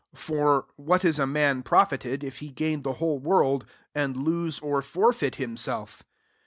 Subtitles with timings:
[0.15, 3.61] 35 For what is a man profited^ tf he gain the whole worl^
[3.93, 6.01] and lose [or forfeit] himself